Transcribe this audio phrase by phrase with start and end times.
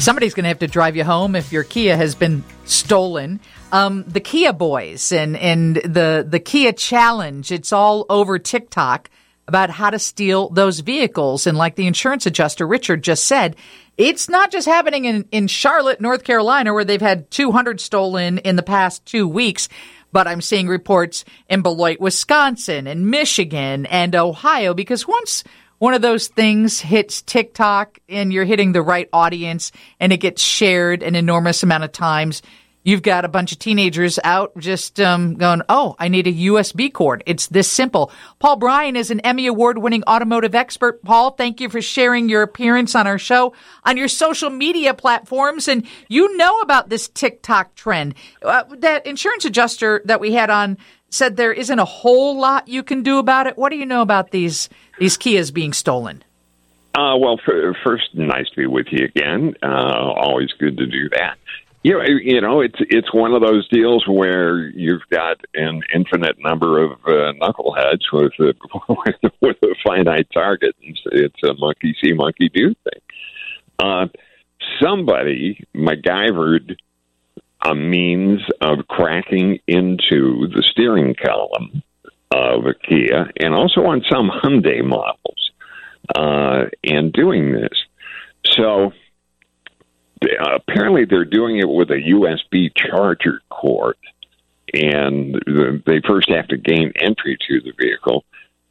[0.00, 3.40] Somebody's going to have to drive you home if your Kia has been stolen.
[3.72, 7.50] Um, the Kia Boys and and the the Kia Challenge.
[7.50, 9.10] It's all over TikTok
[9.48, 11.46] about how to steal those vehicles.
[11.48, 13.56] And like the insurance adjuster Richard just said,
[13.96, 18.54] it's not just happening in in Charlotte, North Carolina, where they've had 200 stolen in
[18.54, 19.68] the past two weeks.
[20.12, 24.74] But I'm seeing reports in Beloit, Wisconsin, and Michigan, and Ohio.
[24.74, 25.42] Because once
[25.78, 30.42] one of those things hits TikTok and you're hitting the right audience and it gets
[30.42, 32.42] shared an enormous amount of times,
[32.88, 36.92] you've got a bunch of teenagers out just um, going, oh, I need a USB
[36.92, 37.22] cord.
[37.26, 38.10] It's this simple.
[38.38, 41.02] Paul Brian is an Emmy Award winning automotive expert.
[41.04, 43.52] Paul, thank you for sharing your appearance on our show
[43.84, 45.68] on your social media platforms.
[45.68, 48.14] And you know about this TikTok trend.
[48.42, 50.78] Uh, that insurance adjuster that we had on
[51.10, 53.56] said there isn't a whole lot you can do about it.
[53.56, 56.24] What do you know about these these Kias being stolen?
[56.94, 59.54] Uh, well, for, first, nice to be with you again.
[59.62, 59.66] Uh,
[60.16, 61.36] always good to do that.
[61.84, 66.36] You know, you know, it's it's one of those deals where you've got an infinite
[66.40, 68.54] number of uh, knuckleheads with a
[69.40, 70.74] with a finite target.
[70.80, 73.00] It's a monkey see, monkey do thing.
[73.78, 74.06] Uh,
[74.82, 76.76] somebody MacGyvered
[77.62, 81.82] a means of cracking into the steering column
[82.30, 85.50] of a Kia and also on some Hyundai models
[86.14, 87.84] uh, and doing this.
[88.44, 88.92] So
[90.22, 93.96] uh, apparently they're doing it with a USB charger cord,
[94.74, 95.34] and
[95.86, 98.24] they first have to gain entry to the vehicle.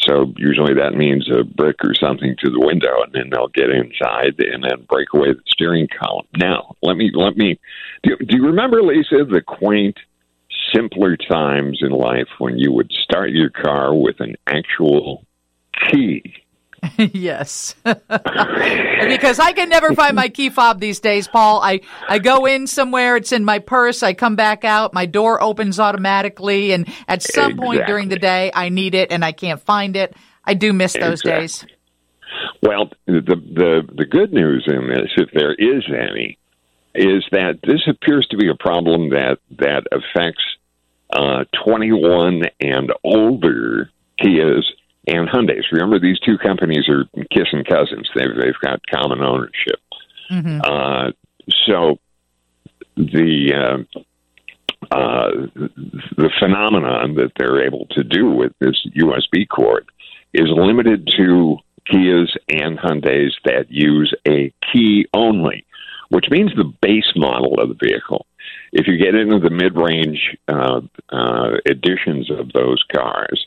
[0.00, 3.70] So usually that means a brick or something to the window, and then they'll get
[3.70, 6.26] inside and then break away the steering column.
[6.36, 7.58] Now, let me let me.
[8.02, 9.96] Do, do you remember, Lisa, the quaint,
[10.74, 15.24] simpler times in life when you would start your car with an actual
[15.90, 16.43] key?
[16.98, 17.74] yes.
[17.84, 21.60] because I can never find my key fob these days, Paul.
[21.62, 25.42] I, I go in somewhere, it's in my purse, I come back out, my door
[25.42, 27.66] opens automatically, and at some exactly.
[27.66, 30.14] point during the day, I need it and I can't find it.
[30.44, 31.40] I do miss those exactly.
[31.40, 31.66] days.
[32.62, 36.38] Well, the, the, the good news in this, if there is any,
[36.94, 40.42] is that this appears to be a problem that, that affects
[41.10, 44.62] uh, 21 and older Kias
[45.06, 45.66] and Hyundai's.
[45.72, 48.08] Remember, these two companies are kissing cousins.
[48.14, 49.80] They've they've got common ownership.
[50.30, 50.60] Mm-hmm.
[50.64, 51.10] Uh,
[51.66, 51.98] so
[52.96, 54.00] the uh,
[54.90, 55.30] uh,
[56.16, 59.86] the phenomenon that they're able to do with this USB cord
[60.32, 61.56] is limited to
[61.90, 65.66] Kias and Hyundai's that use a key only,
[66.08, 68.26] which means the base model of the vehicle.
[68.72, 73.46] If you get into the mid-range uh, uh, editions of those cars,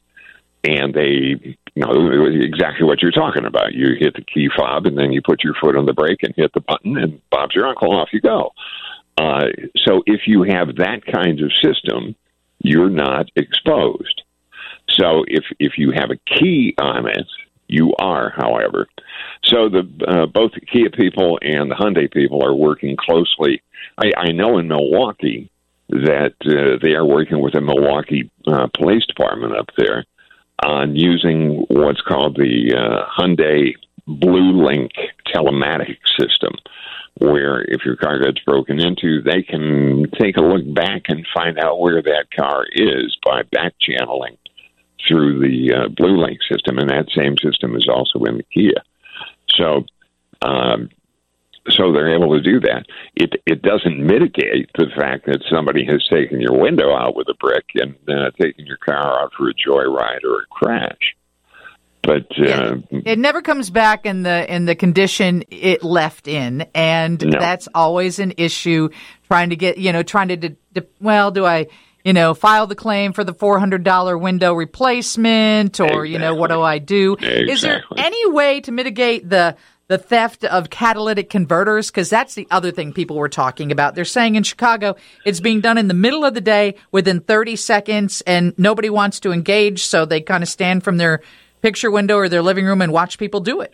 [0.67, 3.73] and they you know exactly what you're talking about.
[3.73, 6.33] You hit the key fob, and then you put your foot on the brake and
[6.35, 7.95] hit the button, and Bob's your uncle.
[7.95, 8.51] Off you go.
[9.17, 9.45] Uh,
[9.85, 12.15] so if you have that kind of system,
[12.59, 14.21] you're not exposed.
[14.89, 17.27] So if if you have a key on it,
[17.67, 18.87] you are, however.
[19.45, 23.61] So the uh, both the Kia people and the Hyundai people are working closely.
[23.97, 25.49] I, I know in Milwaukee
[25.89, 30.03] that uh, they are working with the Milwaukee uh, Police Department up there
[30.63, 33.73] on using what's called the uh, Hyundai
[34.07, 34.91] Blue Link
[35.27, 36.53] telematic system,
[37.19, 41.59] where if your car gets broken into, they can take a look back and find
[41.59, 44.37] out where that car is by back channeling
[45.07, 48.81] through the uh, Blue Link system, and that same system is also in the Kia.
[49.49, 49.85] So
[50.41, 50.89] um,
[51.69, 52.85] so they're able to do that.
[53.15, 57.35] It it doesn't mitigate the fact that somebody has taken your window out with a
[57.39, 61.15] brick and uh, taken your car out for a joyride or a crash.
[62.03, 62.75] But uh, yeah,
[63.05, 67.39] it never comes back in the in the condition it left in, and no.
[67.39, 68.89] that's always an issue.
[69.27, 70.55] Trying to get you know trying to
[71.01, 71.67] well, do I
[72.07, 76.11] you know, file the claim for the $400 window replacement or, exactly.
[76.11, 77.15] you know, what do I do?
[77.15, 77.51] Exactly.
[77.51, 79.57] Is there any way to mitigate the
[79.87, 83.95] the theft of catalytic converters because that's the other thing people were talking about.
[83.95, 84.95] They're saying in Chicago
[85.25, 89.19] it's being done in the middle of the day within 30 seconds and nobody wants
[89.21, 91.21] to engage so they kind of stand from their
[91.61, 93.73] picture window or their living room and watch people do it.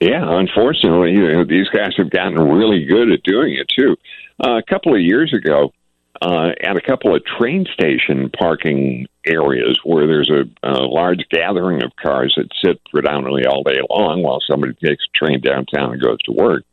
[0.00, 3.96] Yeah, unfortunately, you know, these guys have gotten really good at doing it too.
[4.42, 5.72] Uh, a couple of years ago,
[6.22, 11.82] uh, at a couple of train station parking areas where there's a, a large gathering
[11.82, 16.02] of cars that sit predominantly all day long while somebody takes a train downtown and
[16.02, 16.64] goes to work.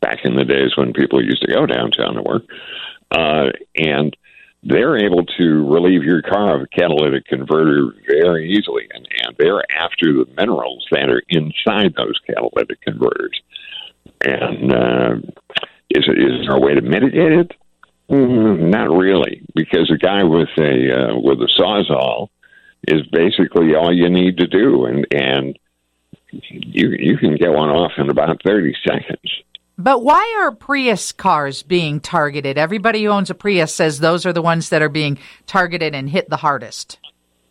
[0.00, 2.42] Back in the days when people used to go downtown to work,
[3.12, 4.16] uh, and
[4.64, 9.62] they're able to relieve your car of a catalytic converter very easily, and, and they're
[9.76, 13.40] after the minerals that are inside those catalytic converters.
[14.24, 15.14] And uh,
[15.90, 17.52] Is, is there a way to mitigate it?
[18.12, 22.28] Mm, not really, because a guy with a uh, with a sawzall
[22.86, 25.58] is basically all you need to do, and and
[26.30, 29.42] you you can get one off in about thirty seconds.
[29.78, 32.58] But why are Prius cars being targeted?
[32.58, 36.10] Everybody who owns a Prius says those are the ones that are being targeted and
[36.10, 36.98] hit the hardest.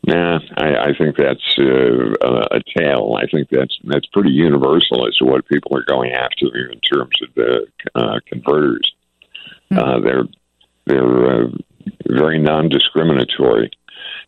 [0.06, 3.18] Nah, I, I think that's uh, a tale.
[3.19, 7.16] I think that's that's pretty universal as to what people are going after in terms
[7.24, 7.66] of the
[7.96, 8.94] uh, converters.
[9.72, 9.80] Mm-hmm.
[9.80, 10.24] Uh, they're
[10.91, 11.47] they're uh,
[12.07, 13.71] very non-discriminatory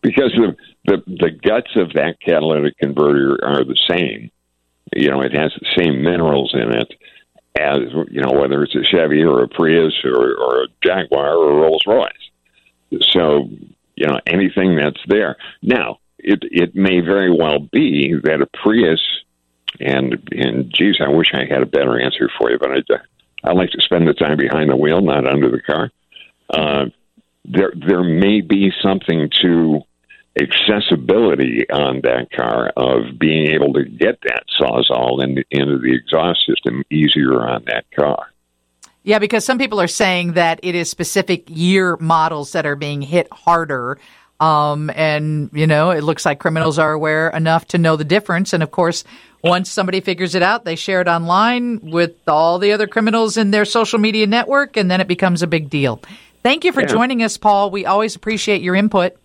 [0.01, 0.55] because the,
[0.85, 4.31] the the guts of that catalytic converter are the same.
[4.95, 6.93] You know, it has the same minerals in it
[7.59, 7.79] as
[8.09, 11.61] you know whether it's a Chevy or a Prius or, or a Jaguar or a
[11.61, 13.01] Rolls Royce.
[13.11, 13.49] So
[13.95, 15.37] you know anything that's there.
[15.61, 19.01] Now it it may very well be that a Prius
[19.79, 23.53] and and geez, I wish I had a better answer for you, but I I
[23.53, 25.91] like to spend the time behind the wheel, not under the car.
[26.53, 26.85] Uh,
[27.45, 29.81] there there may be something to
[30.39, 36.39] accessibility on that car of being able to get that sawzall in, into the exhaust
[36.47, 38.27] system easier on that car.
[39.03, 43.01] Yeah, because some people are saying that it is specific year models that are being
[43.01, 43.99] hit harder.
[44.39, 48.53] Um, and, you know, it looks like criminals are aware enough to know the difference.
[48.53, 49.03] And of course,
[49.43, 53.51] once somebody figures it out, they share it online with all the other criminals in
[53.51, 56.01] their social media network, and then it becomes a big deal.
[56.43, 56.87] Thank you for yeah.
[56.87, 57.71] joining us, Paul.
[57.71, 59.15] We always appreciate your input.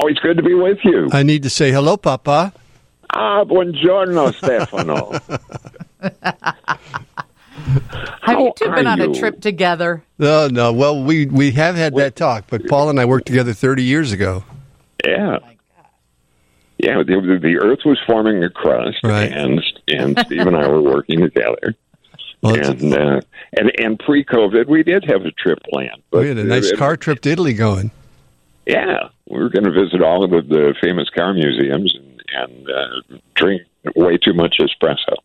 [0.00, 1.08] Always good to be with you.
[1.12, 2.52] I need to say hello, Papa.
[3.12, 5.12] Ah, buongiorno, Stefano.
[8.22, 9.10] Have you two been on you?
[9.10, 10.02] a trip together?
[10.18, 10.72] No, no.
[10.72, 14.12] Well, we we have had that talk, but Paul and I worked together 30 years
[14.12, 14.44] ago.
[15.04, 15.38] Yeah.
[16.78, 19.30] Yeah, the, the Earth was forming a crust, right.
[19.30, 21.74] and and Steve and I were working together.
[22.42, 23.20] Well, and, uh,
[23.56, 26.02] and and pre-COVID, we did have a trip planned.
[26.10, 27.90] But we had a nice it, car trip to Italy going.
[28.66, 32.70] Yeah, we were going to visit all of the, the famous car museums and, and
[32.70, 33.62] uh, drink
[33.96, 35.16] way too much espresso.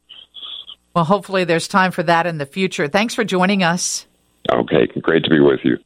[0.94, 2.88] Well, hopefully there's time for that in the future.
[2.88, 4.06] Thanks for joining us.
[4.52, 5.78] Okay, great to be with you.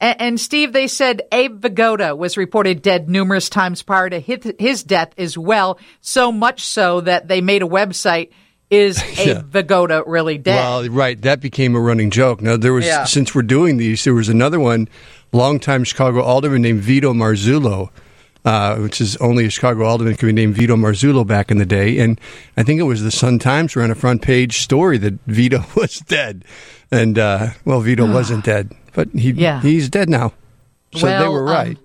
[0.00, 4.52] And, and Steve, they said Abe Vigoda was reported dead numerous times prior to his,
[4.58, 8.30] his death as well, so much so that they made a website
[8.72, 9.42] is a yeah.
[9.42, 10.56] Vigoda really dead?
[10.56, 11.20] Well, right.
[11.20, 12.40] That became a running joke.
[12.40, 13.04] Now, there was, yeah.
[13.04, 14.88] since we're doing these, there was another one,
[15.32, 17.90] longtime Chicago alderman named Vito Marzullo,
[18.44, 21.66] uh, which is only a Chicago alderman could be named Vito Marzullo back in the
[21.66, 21.98] day.
[21.98, 22.20] And
[22.56, 25.98] I think it was the Sun Times ran a front page story that Vito was
[26.00, 26.44] dead.
[26.90, 29.60] And, uh, well, Vito wasn't dead, but he yeah.
[29.60, 30.32] he's dead now.
[30.94, 31.76] So well, they were um, right.
[31.76, 31.84] Um,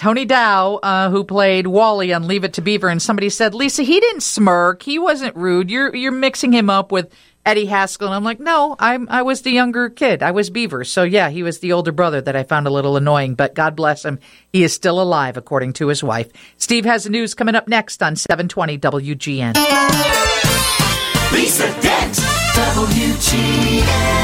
[0.00, 3.82] Tony Dow, uh, who played Wally on Leave It to Beaver, and somebody said, Lisa,
[3.82, 4.82] he didn't smirk.
[4.82, 5.70] He wasn't rude.
[5.70, 7.12] You're you're mixing him up with
[7.44, 8.06] Eddie Haskell.
[8.06, 10.22] And I'm like, no, I'm I was the younger kid.
[10.22, 10.84] I was Beaver.
[10.84, 13.76] So yeah, he was the older brother that I found a little annoying, but God
[13.76, 14.20] bless him.
[14.50, 16.32] He is still alive, according to his wife.
[16.56, 19.54] Steve has the news coming up next on 720 WGN.
[21.30, 22.14] Lisa Dent,
[22.54, 24.19] WGN.